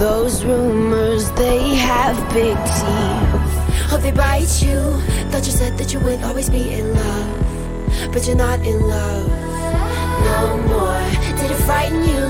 Those 0.00 0.44
rumors, 0.46 1.30
they 1.32 1.74
have 1.74 2.16
big 2.32 2.56
teeth. 2.56 3.92
Oh, 3.92 3.98
they 4.00 4.10
bite 4.10 4.62
you. 4.62 4.80
Thought 5.30 5.44
you 5.44 5.52
said 5.52 5.76
that 5.76 5.92
you 5.92 6.00
would 6.00 6.22
always 6.22 6.48
be 6.48 6.72
in 6.72 6.94
love. 6.94 8.10
But 8.10 8.26
you're 8.26 8.34
not 8.34 8.60
in 8.60 8.80
love 8.88 9.28
no 10.24 10.56
more. 10.72 11.04
Did 11.38 11.50
it 11.50 11.60
frighten 11.68 12.02
you? 12.02 12.24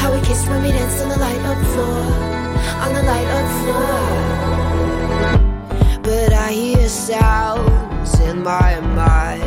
How 0.00 0.12
we 0.12 0.20
kissed 0.20 0.46
when 0.48 0.62
we 0.64 0.68
danced 0.68 1.02
on 1.02 1.08
the 1.08 1.18
light 1.18 1.42
up 1.50 1.60
floor. 1.72 2.02
On 2.84 2.90
the 2.92 3.02
light 3.10 3.28
up 3.38 3.48
floor. 3.60 3.98
But 6.02 6.30
I 6.34 6.52
hear 6.52 6.88
sounds 6.88 8.20
in 8.20 8.42
my 8.42 8.80
mind. 8.80 9.43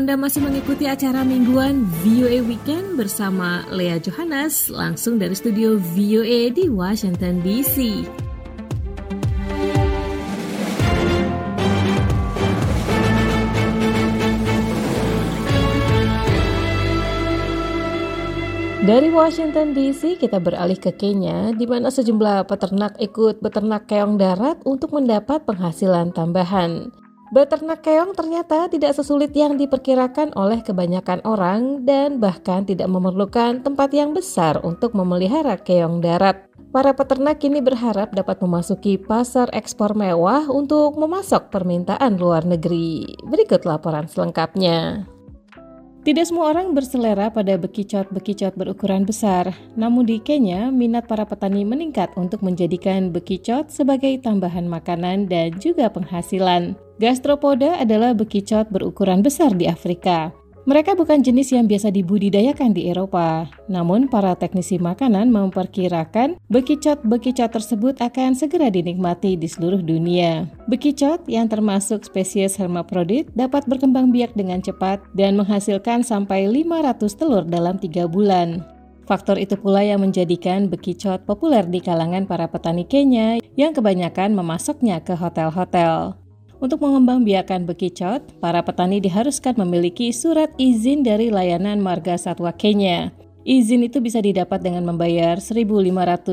Anda 0.00 0.16
masih 0.16 0.40
mengikuti 0.40 0.88
acara 0.88 1.20
mingguan 1.20 1.84
VOA 2.00 2.40
Weekend 2.40 2.96
bersama 2.96 3.68
Lea 3.68 4.00
Johannes 4.00 4.72
langsung 4.72 5.20
dari 5.20 5.36
studio 5.36 5.76
VOA 5.76 6.48
di 6.56 6.72
Washington 6.72 7.44
DC. 7.44 8.08
Dari 18.88 19.12
Washington 19.12 19.76
DC 19.76 20.16
kita 20.16 20.40
beralih 20.40 20.80
ke 20.80 20.96
Kenya 20.96 21.52
di 21.52 21.68
mana 21.68 21.92
sejumlah 21.92 22.48
peternak 22.48 22.96
ikut 23.04 23.44
beternak 23.44 23.84
keong 23.84 24.16
darat 24.16 24.64
untuk 24.64 24.96
mendapat 24.96 25.44
penghasilan 25.44 26.16
tambahan. 26.16 26.88
Beternak 27.30 27.86
keong 27.86 28.18
ternyata 28.18 28.66
tidak 28.66 28.90
sesulit 28.98 29.30
yang 29.38 29.54
diperkirakan 29.54 30.34
oleh 30.34 30.66
kebanyakan 30.66 31.22
orang 31.22 31.86
dan 31.86 32.18
bahkan 32.18 32.66
tidak 32.66 32.90
memerlukan 32.90 33.62
tempat 33.62 33.94
yang 33.94 34.10
besar 34.10 34.58
untuk 34.66 34.98
memelihara 34.98 35.54
keong 35.54 36.02
darat. 36.02 36.50
Para 36.74 36.90
peternak 36.90 37.38
kini 37.38 37.62
berharap 37.62 38.10
dapat 38.10 38.42
memasuki 38.42 38.98
pasar 38.98 39.46
ekspor 39.54 39.94
mewah 39.94 40.50
untuk 40.50 40.98
memasok 40.98 41.54
permintaan 41.54 42.18
luar 42.18 42.42
negeri. 42.42 43.06
Berikut 43.22 43.62
laporan 43.62 44.10
selengkapnya. 44.10 45.06
Tidak 46.00 46.24
semua 46.24 46.56
orang 46.56 46.72
berselera 46.72 47.28
pada 47.28 47.60
bekicot-bekicot 47.60 48.56
berukuran 48.56 49.04
besar. 49.04 49.52
Namun 49.76 50.08
di 50.08 50.16
Kenya, 50.16 50.72
minat 50.72 51.04
para 51.04 51.28
petani 51.28 51.60
meningkat 51.60 52.08
untuk 52.16 52.40
menjadikan 52.40 53.12
bekicot 53.12 53.68
sebagai 53.68 54.16
tambahan 54.24 54.64
makanan 54.64 55.28
dan 55.28 55.52
juga 55.60 55.92
penghasilan. 55.92 56.72
Gastropoda 56.96 57.76
adalah 57.76 58.16
bekicot 58.16 58.72
berukuran 58.72 59.20
besar 59.20 59.52
di 59.52 59.68
Afrika. 59.68 60.32
Mereka 60.68 60.92
bukan 60.92 61.24
jenis 61.24 61.56
yang 61.56 61.64
biasa 61.64 61.88
dibudidayakan 61.88 62.76
di 62.76 62.92
Eropa. 62.92 63.48
Namun 63.64 64.12
para 64.12 64.36
teknisi 64.36 64.76
makanan 64.76 65.32
memperkirakan 65.32 66.36
bekicot-bekicot 66.52 67.48
tersebut 67.48 67.96
akan 67.96 68.36
segera 68.36 68.68
dinikmati 68.68 69.40
di 69.40 69.48
seluruh 69.48 69.80
dunia. 69.80 70.52
Bekicot 70.68 71.24
yang 71.24 71.48
termasuk 71.48 72.04
spesies 72.04 72.60
hermaprodit 72.60 73.32
dapat 73.32 73.64
berkembang 73.64 74.12
biak 74.12 74.36
dengan 74.36 74.60
cepat 74.60 75.00
dan 75.16 75.40
menghasilkan 75.40 76.04
sampai 76.04 76.44
500 76.44 77.08
telur 77.16 77.48
dalam 77.48 77.80
3 77.80 78.04
bulan. 78.04 78.60
Faktor 79.08 79.40
itu 79.40 79.56
pula 79.56 79.80
yang 79.82 80.04
menjadikan 80.04 80.68
bekicot 80.68 81.24
populer 81.24 81.66
di 81.66 81.80
kalangan 81.80 82.28
para 82.28 82.46
petani 82.46 82.84
Kenya 82.84 83.42
yang 83.56 83.72
kebanyakan 83.74 84.36
memasoknya 84.36 85.02
ke 85.02 85.18
hotel-hotel. 85.18 86.19
Untuk 86.60 86.84
mengembangbiakan 86.84 87.64
bekicot, 87.64 88.20
para 88.36 88.60
petani 88.60 89.00
diharuskan 89.00 89.56
memiliki 89.64 90.12
surat 90.12 90.52
izin 90.60 91.00
dari 91.00 91.32
layanan 91.32 91.80
marga 91.80 92.20
satwa 92.20 92.52
Kenya. 92.52 93.16
Izin 93.48 93.88
itu 93.88 94.04
bisa 94.04 94.20
didapat 94.20 94.60
dengan 94.60 94.84
membayar 94.84 95.40
1.500 95.40 95.64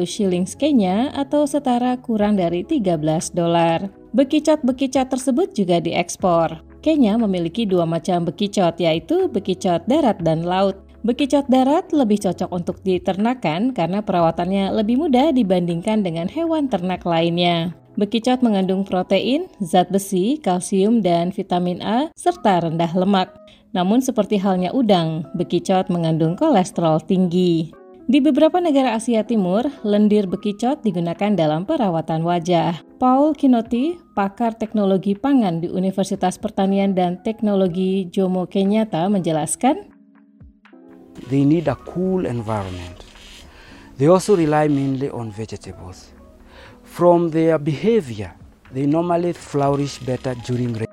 shillings 0.03 0.59
Kenya 0.59 1.15
atau 1.15 1.47
setara 1.47 1.95
kurang 2.03 2.35
dari 2.35 2.67
13 2.67 3.31
dolar. 3.31 3.87
Bekicot-bekicot 4.11 5.07
tersebut 5.07 5.55
juga 5.55 5.79
diekspor. 5.79 6.59
Kenya 6.83 7.15
memiliki 7.15 7.63
dua 7.63 7.87
macam 7.87 8.27
bekicot 8.27 8.75
yaitu 8.83 9.31
bekicot 9.31 9.87
darat 9.87 10.19
dan 10.19 10.43
laut. 10.43 10.75
Bekicot 11.07 11.47
darat 11.47 11.87
lebih 11.95 12.19
cocok 12.19 12.51
untuk 12.51 12.83
diternakan 12.83 13.71
karena 13.71 14.03
perawatannya 14.03 14.75
lebih 14.75 15.07
mudah 15.07 15.31
dibandingkan 15.31 16.03
dengan 16.03 16.27
hewan 16.27 16.67
ternak 16.67 17.07
lainnya. 17.07 17.71
Bekicot 17.97 18.45
mengandung 18.45 18.85
protein, 18.85 19.49
zat 19.57 19.89
besi, 19.89 20.37
kalsium, 20.37 21.01
dan 21.01 21.33
vitamin 21.33 21.81
A, 21.81 22.13
serta 22.13 22.61
rendah 22.61 22.93
lemak. 22.93 23.33
Namun 23.73 24.05
seperti 24.05 24.37
halnya 24.37 24.69
udang, 24.69 25.25
bekicot 25.33 25.89
mengandung 25.89 26.37
kolesterol 26.37 27.01
tinggi. 27.01 27.73
Di 28.05 28.21
beberapa 28.21 28.61
negara 28.61 28.93
Asia 28.93 29.25
Timur, 29.25 29.65
lendir 29.81 30.29
bekicot 30.29 30.85
digunakan 30.85 31.33
dalam 31.33 31.65
perawatan 31.65 32.21
wajah. 32.21 32.85
Paul 33.01 33.33
Kinoti, 33.33 33.97
pakar 34.13 34.53
teknologi 34.53 35.17
pangan 35.17 35.59
di 35.59 35.67
Universitas 35.67 36.37
Pertanian 36.37 36.93
dan 36.93 37.17
Teknologi 37.25 38.05
Jomo 38.13 38.45
Kenyatta 38.45 39.09
menjelaskan, 39.09 39.89
They 41.33 41.41
need 41.41 41.65
a 41.65 41.73
cool 41.89 42.29
environment. 42.29 43.01
They 43.97 44.05
also 44.05 44.37
rely 44.37 44.69
mainly 44.69 45.09
on 45.09 45.33
vegetables. 45.33 46.16
From 46.97 47.29
their 47.29 47.61
behavior, 47.61 48.33
they 48.73 48.89
normally 48.89 49.29
flourish 49.29 50.01
better 50.01 50.33
during 50.49 50.73
rain. 50.73 50.89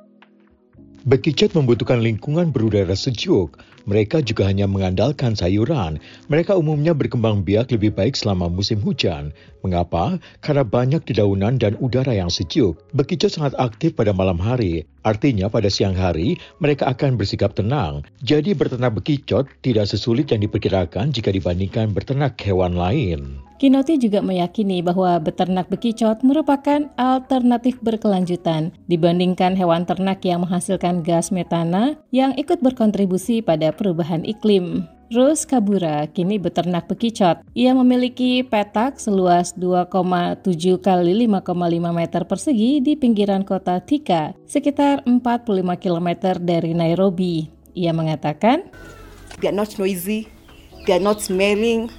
Bekicot 1.08 1.56
membutuhkan 1.56 2.04
lingkungan 2.04 2.52
berudara 2.52 2.92
sejuk. 2.92 3.56
Mereka 3.88 4.20
juga 4.20 4.44
hanya 4.44 4.68
mengandalkan 4.68 5.32
sayuran. 5.32 5.96
Mereka 6.28 6.60
umumnya 6.60 6.92
berkembang 6.92 7.40
biak 7.40 7.72
lebih 7.72 7.96
baik 7.96 8.20
selama 8.20 8.52
musim 8.52 8.84
hujan. 8.84 9.32
Mengapa? 9.64 10.20
Karena 10.44 10.60
banyak 10.60 11.08
dedaunan 11.08 11.56
dan 11.56 11.72
udara 11.80 12.12
yang 12.12 12.28
sejuk. 12.28 12.84
Bekicot 12.92 13.32
sangat 13.32 13.56
aktif 13.56 13.96
pada 13.96 14.12
malam 14.12 14.36
hari. 14.36 14.84
Artinya 15.04 15.52
pada 15.52 15.68
siang 15.68 15.92
hari, 15.92 16.40
mereka 16.64 16.88
akan 16.88 17.20
bersikap 17.20 17.52
tenang. 17.52 18.00
Jadi 18.24 18.56
berternak 18.56 18.96
bekicot 18.96 19.44
tidak 19.60 19.86
sesulit 19.92 20.32
yang 20.32 20.40
diperkirakan 20.40 21.12
jika 21.12 21.28
dibandingkan 21.28 21.92
berternak 21.92 22.40
hewan 22.40 22.74
lain. 22.74 23.44
Kinoti 23.60 24.00
juga 24.00 24.18
meyakini 24.18 24.82
bahwa 24.82 25.20
beternak 25.22 25.70
bekicot 25.70 26.20
merupakan 26.26 26.90
alternatif 26.98 27.78
berkelanjutan 27.84 28.74
dibandingkan 28.90 29.54
hewan 29.54 29.86
ternak 29.86 30.24
yang 30.26 30.42
menghasilkan 30.42 31.06
gas 31.06 31.30
metana 31.30 31.94
yang 32.10 32.34
ikut 32.34 32.58
berkontribusi 32.64 33.40
pada 33.40 33.70
perubahan 33.70 34.26
iklim. 34.26 34.88
Rose 35.12 35.44
Kabura 35.44 36.08
kini 36.08 36.40
beternak 36.40 36.88
bekicot. 36.88 37.44
Ia 37.52 37.76
memiliki 37.76 38.40
petak 38.40 38.96
seluas 38.96 39.52
2,7 39.52 40.40
kali 40.80 41.12
5,5 41.28 41.52
meter 41.92 42.22
persegi 42.24 42.80
di 42.80 42.96
pinggiran 42.96 43.44
kota 43.44 43.84
Thika, 43.84 44.32
sekitar 44.48 45.04
45 45.04 45.60
km 45.76 46.08
dari 46.40 46.72
Nairobi. 46.72 47.52
Ia 47.76 47.92
mengatakan, 47.92 48.64
They 49.42 49.52
are 49.52 49.56
not 49.56 49.76
noisy, 49.76 50.24
they 50.88 50.96
are 50.96 51.04
not 51.04 51.20
smelling. 51.20 51.92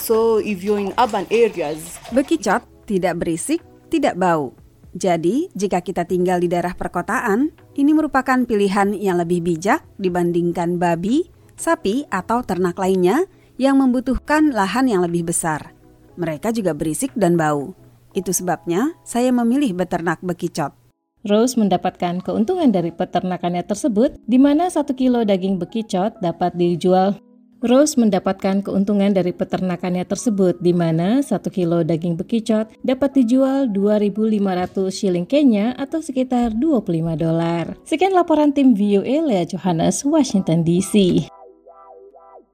So 0.00 0.40
if 0.40 0.64
you're 0.64 0.80
in 0.80 0.96
urban 0.96 1.28
areas, 1.28 2.00
Bekicot 2.08 2.64
tidak 2.88 3.20
berisik, 3.20 3.60
tidak 3.92 4.16
bau. 4.16 4.56
Jadi, 4.90 5.46
jika 5.54 5.86
kita 5.86 6.02
tinggal 6.02 6.42
di 6.42 6.50
daerah 6.50 6.74
perkotaan, 6.74 7.54
ini 7.78 7.94
merupakan 7.94 8.42
pilihan 8.42 8.90
yang 8.98 9.22
lebih 9.22 9.38
bijak 9.38 9.86
dibandingkan 10.02 10.82
babi, 10.82 11.30
sapi, 11.60 12.08
atau 12.08 12.40
ternak 12.40 12.80
lainnya 12.80 13.28
yang 13.60 13.76
membutuhkan 13.76 14.56
lahan 14.56 14.88
yang 14.88 15.04
lebih 15.04 15.28
besar. 15.28 15.76
Mereka 16.16 16.56
juga 16.56 16.72
berisik 16.72 17.12
dan 17.12 17.36
bau. 17.36 17.76
Itu 18.16 18.32
sebabnya 18.32 18.96
saya 19.04 19.28
memilih 19.30 19.76
beternak 19.76 20.24
bekicot. 20.24 20.72
Rose 21.28 21.60
mendapatkan 21.60 22.24
keuntungan 22.24 22.72
dari 22.72 22.88
peternakannya 22.88 23.60
tersebut, 23.68 24.16
di 24.24 24.40
mana 24.40 24.72
satu 24.72 24.96
kilo 24.96 25.20
daging 25.20 25.60
bekicot 25.60 26.16
dapat 26.24 26.56
dijual 26.56 27.20
Rose 27.60 28.00
mendapatkan 28.00 28.64
keuntungan 28.64 29.12
dari 29.12 29.36
peternakannya 29.36 30.08
tersebut 30.08 30.56
di 30.64 30.72
mana 30.72 31.20
1 31.20 31.44
kilo 31.52 31.84
daging 31.84 32.16
bekicot 32.16 32.72
dapat 32.80 33.20
dijual 33.20 33.68
2.500 33.68 34.88
shilling 34.88 35.28
Kenya 35.28 35.76
atau 35.76 36.00
sekitar 36.00 36.56
25 36.56 37.20
dolar. 37.20 37.76
Sekian 37.84 38.16
laporan 38.16 38.56
tim 38.56 38.72
VOA 38.72 39.20
Lea 39.20 39.44
Johannes, 39.44 40.08
Washington 40.08 40.64
DC. 40.64 41.28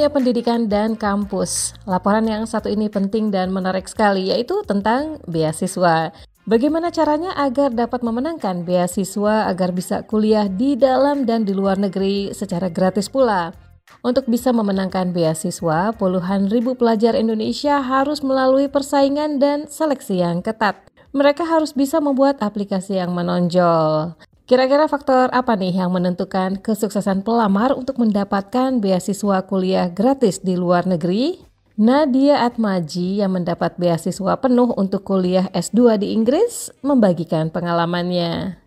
Dunia 0.00 0.16
pendidikan 0.16 0.64
dan 0.64 0.96
kampus, 0.96 1.76
laporan 1.84 2.24
yang 2.24 2.48
satu 2.48 2.72
ini 2.72 2.88
penting 2.88 3.28
dan 3.28 3.52
menarik 3.52 3.84
sekali, 3.84 4.32
yaitu 4.32 4.64
tentang 4.64 5.20
beasiswa. 5.28 6.08
Bagaimana 6.48 6.88
caranya 6.88 7.36
agar 7.36 7.68
dapat 7.68 8.00
memenangkan 8.00 8.64
beasiswa 8.64 9.44
agar 9.44 9.76
bisa 9.76 10.00
kuliah 10.08 10.48
di 10.48 10.72
dalam 10.72 11.28
dan 11.28 11.44
di 11.44 11.52
luar 11.52 11.76
negeri 11.76 12.32
secara 12.32 12.72
gratis 12.72 13.12
pula? 13.12 13.52
Untuk 14.00 14.24
bisa 14.24 14.56
memenangkan 14.56 15.12
beasiswa, 15.12 15.92
puluhan 15.92 16.48
ribu 16.48 16.72
pelajar 16.80 17.12
Indonesia 17.12 17.84
harus 17.84 18.24
melalui 18.24 18.72
persaingan 18.72 19.36
dan 19.36 19.68
seleksi 19.68 20.24
yang 20.24 20.40
ketat. 20.40 20.80
Mereka 21.12 21.44
harus 21.44 21.76
bisa 21.76 22.00
membuat 22.00 22.40
aplikasi 22.40 22.96
yang 22.96 23.12
menonjol. 23.12 24.16
Kira-kira 24.50 24.90
faktor 24.90 25.30
apa 25.30 25.54
nih 25.54 25.78
yang 25.78 25.94
menentukan 25.94 26.58
kesuksesan 26.58 27.22
pelamar 27.22 27.70
untuk 27.70 28.02
mendapatkan 28.02 28.82
beasiswa 28.82 29.46
kuliah 29.46 29.86
gratis 29.86 30.42
di 30.42 30.58
luar 30.58 30.90
negeri? 30.90 31.38
Nadia 31.78 32.42
Atmaji 32.42 33.22
yang 33.22 33.38
mendapat 33.38 33.78
beasiswa 33.78 34.42
penuh 34.42 34.74
untuk 34.74 35.06
kuliah 35.06 35.46
S2 35.54 36.02
di 36.02 36.18
Inggris 36.18 36.74
membagikan 36.82 37.54
pengalamannya. 37.54 38.58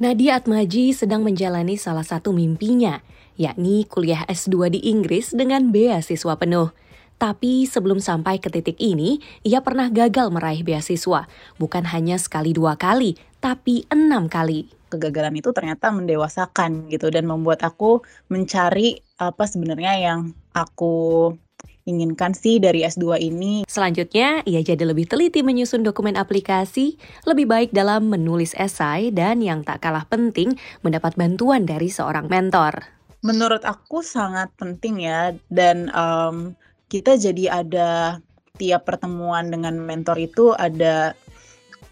Nadia 0.00 0.40
Atmaji 0.40 0.96
sedang 0.96 1.20
menjalani 1.20 1.76
salah 1.76 2.08
satu 2.08 2.32
mimpinya, 2.32 3.04
yakni 3.36 3.84
kuliah 3.84 4.24
S2 4.24 4.72
di 4.72 4.88
Inggris 4.88 5.36
dengan 5.36 5.68
beasiswa 5.68 6.32
penuh. 6.40 6.72
Tapi 7.20 7.68
sebelum 7.68 8.00
sampai 8.00 8.40
ke 8.40 8.48
titik 8.48 8.80
ini, 8.80 9.20
ia 9.44 9.60
pernah 9.60 9.92
gagal 9.92 10.32
meraih 10.32 10.64
beasiswa, 10.64 11.28
bukan 11.60 11.84
hanya 11.92 12.18
sekali 12.18 12.50
dua 12.50 12.74
kali, 12.74 13.14
tapi 13.42 13.82
enam 13.90 14.30
kali. 14.30 14.70
Kegagalan 14.86 15.34
itu 15.34 15.50
ternyata 15.50 15.90
mendewasakan 15.90 16.86
gitu 16.86 17.10
dan 17.10 17.26
membuat 17.26 17.66
aku 17.66 18.06
mencari 18.30 19.02
apa 19.18 19.42
sebenarnya 19.50 19.98
yang 19.98 20.20
aku 20.54 21.34
inginkan 21.82 22.30
sih 22.30 22.62
dari 22.62 22.86
S2 22.86 23.18
ini. 23.18 23.66
Selanjutnya, 23.66 24.46
ia 24.46 24.62
jadi 24.62 24.86
lebih 24.86 25.10
teliti 25.10 25.42
menyusun 25.42 25.82
dokumen 25.82 26.14
aplikasi, 26.14 26.94
lebih 27.26 27.50
baik 27.50 27.70
dalam 27.74 28.06
menulis 28.06 28.54
esai, 28.54 29.10
dan 29.10 29.42
yang 29.42 29.66
tak 29.66 29.82
kalah 29.82 30.06
penting, 30.06 30.54
mendapat 30.86 31.18
bantuan 31.18 31.66
dari 31.66 31.90
seorang 31.90 32.30
mentor. 32.30 32.86
Menurut 33.26 33.66
aku 33.66 34.02
sangat 34.02 34.54
penting 34.54 35.02
ya, 35.02 35.34
dan 35.50 35.90
um, 35.90 36.54
kita 36.86 37.18
jadi 37.18 37.66
ada 37.66 38.22
tiap 38.62 38.86
pertemuan 38.86 39.50
dengan 39.50 39.74
mentor 39.82 40.22
itu 40.22 40.54
ada 40.54 41.18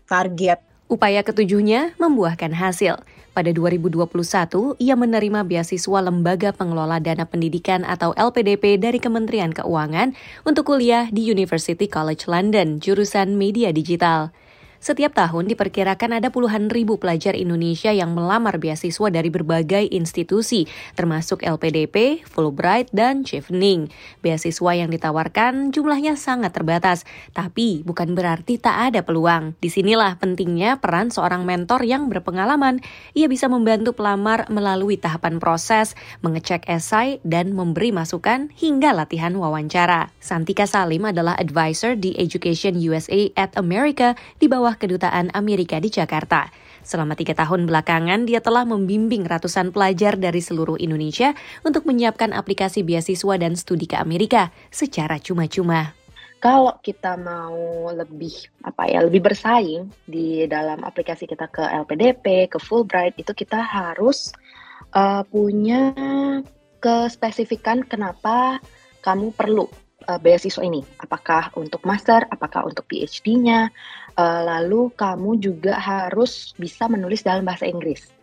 target 0.06 0.69
Upaya 0.90 1.22
ketujuhnya 1.22 1.94
membuahkan 2.02 2.50
hasil. 2.50 2.98
Pada 3.30 3.46
2021, 3.54 4.74
ia 4.82 4.98
menerima 4.98 5.46
beasiswa 5.46 5.98
Lembaga 6.02 6.50
Pengelola 6.50 6.98
Dana 6.98 7.30
Pendidikan 7.30 7.86
atau 7.86 8.10
LPDP 8.18 8.74
dari 8.74 8.98
Kementerian 8.98 9.54
Keuangan 9.54 10.18
untuk 10.42 10.74
kuliah 10.74 11.06
di 11.14 11.30
University 11.30 11.86
College 11.86 12.26
London, 12.26 12.82
jurusan 12.82 13.38
Media 13.38 13.70
Digital. 13.70 14.34
Setiap 14.80 15.12
tahun 15.12 15.44
diperkirakan 15.52 16.16
ada 16.24 16.32
puluhan 16.32 16.72
ribu 16.72 16.96
pelajar 16.96 17.36
Indonesia 17.36 17.92
yang 17.92 18.16
melamar 18.16 18.56
beasiswa 18.56 19.12
dari 19.12 19.28
berbagai 19.28 19.84
institusi, 19.92 20.64
termasuk 20.96 21.44
LPDP, 21.44 22.24
Fulbright, 22.24 22.88
dan 22.88 23.20
Chevening. 23.20 23.92
Beasiswa 24.24 24.72
yang 24.72 24.88
ditawarkan 24.88 25.68
jumlahnya 25.68 26.16
sangat 26.16 26.56
terbatas, 26.56 27.04
tapi 27.36 27.84
bukan 27.84 28.16
berarti 28.16 28.56
tak 28.56 28.88
ada 28.88 29.04
peluang. 29.04 29.52
Di 29.60 29.68
sinilah 29.68 30.16
pentingnya 30.16 30.80
peran 30.80 31.12
seorang 31.12 31.44
mentor 31.44 31.84
yang 31.84 32.08
berpengalaman. 32.08 32.80
Ia 33.12 33.28
bisa 33.28 33.52
membantu 33.52 33.92
pelamar 33.92 34.48
melalui 34.48 34.96
tahapan 34.96 35.36
proses, 35.36 35.92
mengecek 36.24 36.64
esai, 36.72 37.20
dan 37.20 37.52
memberi 37.52 37.92
masukan 37.92 38.48
hingga 38.56 38.96
latihan 38.96 39.36
wawancara. 39.36 40.08
Santika 40.24 40.64
Salim 40.64 41.04
adalah 41.04 41.36
advisor 41.36 42.00
di 42.00 42.16
Education 42.16 42.80
USA 42.80 43.28
at 43.36 43.52
America 43.60 44.16
di 44.40 44.48
bawah 44.48 44.69
bawah 44.70 44.78
kedutaan 44.78 45.34
Amerika 45.34 45.82
di 45.82 45.90
Jakarta. 45.90 46.46
Selama 46.86 47.18
tiga 47.18 47.34
tahun 47.34 47.66
belakangan, 47.66 48.22
dia 48.22 48.38
telah 48.38 48.62
membimbing 48.62 49.26
ratusan 49.26 49.74
pelajar 49.74 50.14
dari 50.14 50.38
seluruh 50.38 50.78
Indonesia 50.78 51.34
untuk 51.66 51.90
menyiapkan 51.90 52.30
aplikasi 52.30 52.86
beasiswa 52.86 53.34
dan 53.34 53.58
studi 53.58 53.90
ke 53.90 53.98
Amerika 53.98 54.54
secara 54.70 55.18
cuma-cuma. 55.18 55.90
Kalau 56.38 56.78
kita 56.86 57.18
mau 57.18 57.90
lebih 57.90 58.32
apa 58.62 58.86
ya 58.86 59.02
lebih 59.02 59.26
bersaing 59.26 59.90
di 60.06 60.46
dalam 60.46 60.86
aplikasi 60.86 61.26
kita 61.26 61.50
ke 61.50 61.66
LPDP, 61.66 62.46
ke 62.46 62.62
Fulbright 62.62 63.18
itu 63.18 63.34
kita 63.34 63.58
harus 63.58 64.30
uh, 64.94 65.26
punya 65.26 65.92
kespesifikan 66.78 67.82
kenapa 67.82 68.62
kamu 69.02 69.34
perlu 69.34 69.66
uh, 70.08 70.18
beasiswa 70.22 70.62
ini. 70.64 70.80
Apakah 71.02 71.52
untuk 71.60 71.84
master, 71.84 72.24
apakah 72.30 72.64
untuk 72.64 72.88
PhD-nya, 72.88 73.68
uh, 74.20 74.40
lalu 74.44 74.92
kamu 74.92 75.40
juga 75.40 75.80
harus 75.80 76.52
bisa 76.60 76.84
menulis 76.92 77.24
dalam 77.24 77.48
bahasa 77.48 77.64
Inggris. 77.64 78.20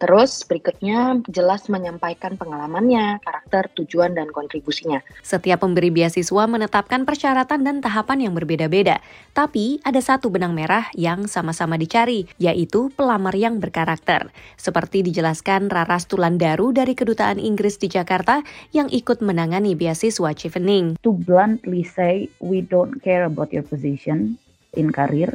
Terus 0.00 0.48
berikutnya 0.48 1.20
jelas 1.28 1.68
menyampaikan 1.68 2.40
pengalamannya, 2.40 3.20
karakter, 3.20 3.68
tujuan, 3.76 4.16
dan 4.16 4.32
kontribusinya. 4.32 5.04
Setiap 5.20 5.60
pemberi 5.60 5.92
beasiswa 5.92 6.48
menetapkan 6.48 7.04
persyaratan 7.04 7.60
dan 7.68 7.84
tahapan 7.84 8.24
yang 8.24 8.32
berbeda-beda. 8.32 9.04
Tapi 9.36 9.76
ada 9.84 10.00
satu 10.00 10.32
benang 10.32 10.56
merah 10.56 10.88
yang 10.96 11.28
sama-sama 11.28 11.76
dicari, 11.76 12.24
yaitu 12.40 12.88
pelamar 12.96 13.36
yang 13.36 13.60
berkarakter. 13.60 14.32
Seperti 14.56 15.04
dijelaskan 15.04 15.68
Raras 15.68 16.08
Tulandaru 16.08 16.72
dari 16.72 16.96
Kedutaan 16.96 17.36
Inggris 17.36 17.76
di 17.76 17.92
Jakarta 17.92 18.40
yang 18.72 18.88
ikut 18.88 19.20
menangani 19.20 19.76
beasiswa 19.76 20.32
Chevening. 20.32 20.96
To 21.04 21.12
bluntly 21.12 21.84
say, 21.84 22.32
we 22.40 22.64
don't 22.64 23.04
care 23.04 23.28
about 23.28 23.52
your 23.52 23.68
position 23.68 24.40
in 24.74 24.94
career 24.94 25.34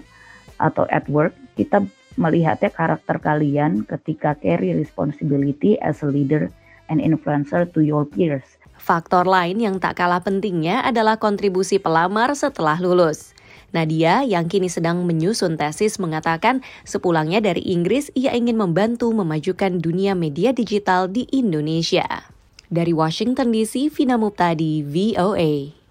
atau 0.60 0.88
at 0.88 1.08
work, 1.12 1.36
kita 1.60 1.84
melihatnya 2.15 2.71
karakter 2.71 3.19
kalian 3.19 3.84
ketika 3.88 4.39
carry 4.39 4.71
responsibility 4.71 5.76
as 5.84 6.00
a 6.00 6.08
leader 6.08 6.48
and 6.88 7.04
influencer 7.04 7.67
to 7.67 7.84
your 7.84 8.08
peers. 8.08 8.45
Faktor 8.76 9.28
lain 9.28 9.60
yang 9.60 9.80
tak 9.80 10.00
kalah 10.00 10.21
pentingnya 10.24 10.84
adalah 10.84 11.19
kontribusi 11.19 11.80
pelamar 11.80 12.36
setelah 12.36 12.80
lulus. 12.80 13.36
Nadia 13.76 14.24
yang 14.24 14.48
kini 14.48 14.71
sedang 14.71 15.04
menyusun 15.04 15.60
tesis 15.60 16.00
mengatakan 16.00 16.63
sepulangnya 16.88 17.43
dari 17.43 17.60
Inggris 17.60 18.08
ia 18.15 18.32
ingin 18.32 18.56
membantu 18.56 19.12
memajukan 19.12 19.84
dunia 19.84 20.15
media 20.15 20.56
digital 20.56 21.12
di 21.12 21.28
Indonesia. 21.36 22.32
Dari 22.71 22.95
Washington 22.95 23.52
DC, 23.52 23.91
Vina 23.91 24.15
Muptadi, 24.15 24.80
VOA. 24.80 25.85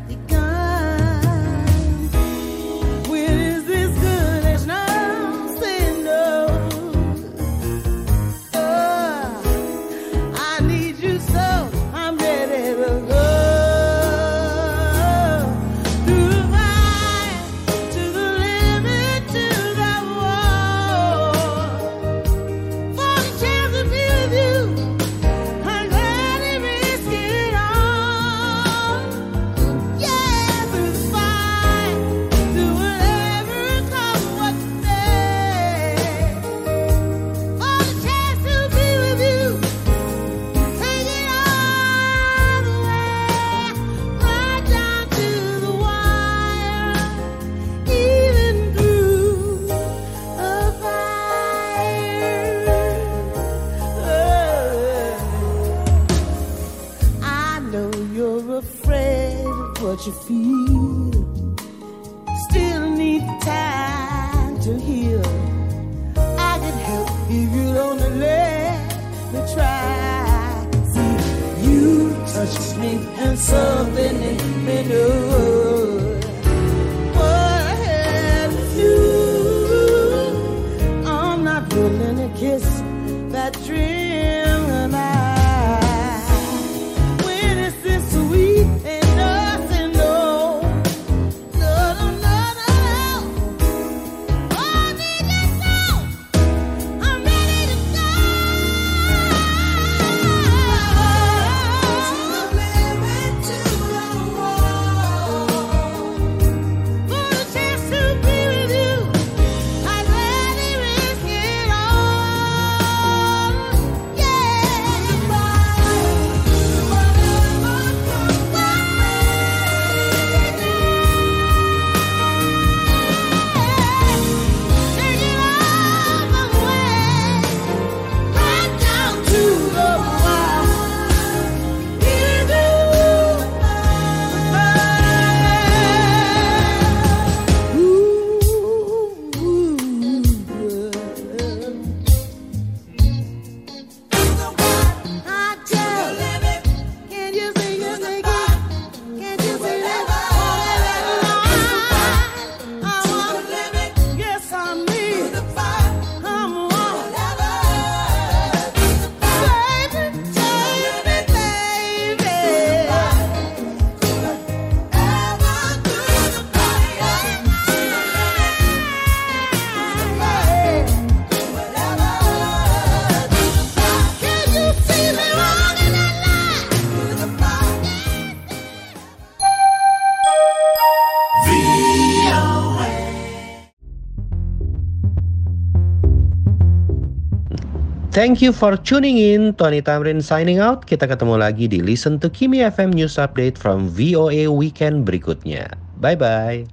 Thank 188.21 188.37
you 188.37 188.53
for 188.53 188.77
tuning 188.77 189.17
in. 189.17 189.57
Tony 189.57 189.81
Tamrin 189.81 190.21
signing 190.21 190.61
out. 190.61 190.85
Kita 190.85 191.09
ketemu 191.09 191.41
lagi 191.41 191.65
di 191.65 191.81
Listen 191.81 192.21
to 192.21 192.29
Kimi 192.29 192.61
FM 192.61 192.93
News 192.93 193.17
Update 193.17 193.57
from 193.57 193.89
VOA 193.89 194.45
Weekend 194.45 195.09
berikutnya. 195.09 195.73
Bye-bye. 195.97 196.69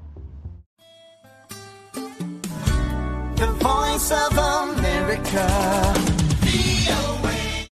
The 3.40 3.48
Voice 3.64 4.12
of 4.12 4.36
America. 4.36 5.48